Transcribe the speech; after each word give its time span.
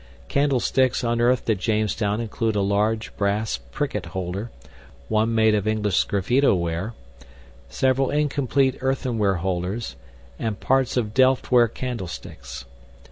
Candlesticks 0.29 1.03
unearthed 1.03 1.47
at 1.51 1.59
Jamestown 1.59 2.21
include 2.21 2.55
a 2.55 2.61
large 2.61 3.15
brass 3.17 3.57
pricket 3.69 4.07
holder, 4.07 4.49
one 5.09 5.35
made 5.35 5.53
of 5.53 5.67
English 5.67 6.03
sgraffito 6.03 6.57
ware, 6.57 6.95
several 7.69 8.09
incomplete 8.09 8.79
earthenware 8.81 9.35
holders, 9.35 9.95
and 10.39 10.59
parts 10.59 10.97
of 10.97 11.13
delftware 11.13 11.71
candlesticks. 11.71 12.65